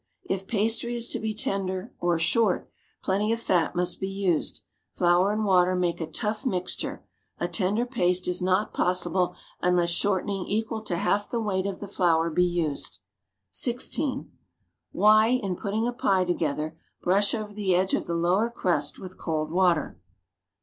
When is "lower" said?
18.15-18.49